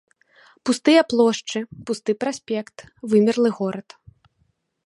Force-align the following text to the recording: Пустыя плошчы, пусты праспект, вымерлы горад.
Пустыя 0.69 1.01
плошчы, 1.11 1.59
пусты 1.89 2.11
праспект, 2.25 2.75
вымерлы 3.13 3.49
горад. 3.59 3.87